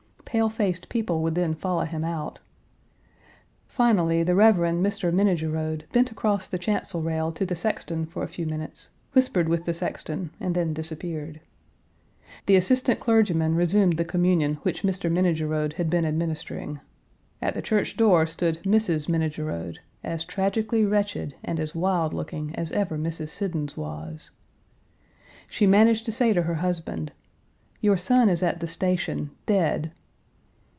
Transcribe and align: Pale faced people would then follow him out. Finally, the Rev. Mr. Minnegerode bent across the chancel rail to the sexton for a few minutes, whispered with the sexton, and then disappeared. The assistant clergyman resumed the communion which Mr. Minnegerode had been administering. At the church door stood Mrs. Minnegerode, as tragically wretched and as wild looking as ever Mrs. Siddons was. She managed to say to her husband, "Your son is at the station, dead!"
Pale 0.23 0.51
faced 0.51 0.87
people 0.87 1.21
would 1.21 1.35
then 1.35 1.53
follow 1.53 1.83
him 1.83 2.05
out. 2.05 2.39
Finally, 3.67 4.23
the 4.23 4.33
Rev. 4.33 4.55
Mr. 4.55 5.13
Minnegerode 5.13 5.83
bent 5.91 6.09
across 6.09 6.47
the 6.47 6.57
chancel 6.57 7.01
rail 7.01 7.33
to 7.33 7.45
the 7.45 7.53
sexton 7.53 8.05
for 8.05 8.23
a 8.23 8.29
few 8.29 8.45
minutes, 8.45 8.87
whispered 9.11 9.49
with 9.49 9.65
the 9.65 9.73
sexton, 9.73 10.31
and 10.39 10.55
then 10.55 10.73
disappeared. 10.73 11.41
The 12.45 12.55
assistant 12.55 13.01
clergyman 13.01 13.55
resumed 13.55 13.97
the 13.97 14.05
communion 14.05 14.53
which 14.61 14.83
Mr. 14.83 15.11
Minnegerode 15.11 15.73
had 15.73 15.89
been 15.89 16.05
administering. 16.05 16.79
At 17.41 17.53
the 17.53 17.61
church 17.61 17.97
door 17.97 18.25
stood 18.25 18.63
Mrs. 18.63 19.09
Minnegerode, 19.09 19.79
as 20.01 20.23
tragically 20.23 20.85
wretched 20.85 21.35
and 21.43 21.59
as 21.59 21.75
wild 21.75 22.13
looking 22.13 22.55
as 22.55 22.71
ever 22.71 22.97
Mrs. 22.97 23.31
Siddons 23.31 23.75
was. 23.75 24.31
She 25.49 25.67
managed 25.67 26.05
to 26.05 26.13
say 26.13 26.31
to 26.31 26.43
her 26.43 26.55
husband, 26.63 27.11
"Your 27.81 27.97
son 27.97 28.29
is 28.29 28.41
at 28.41 28.61
the 28.61 28.67
station, 28.67 29.31
dead!" 29.45 29.91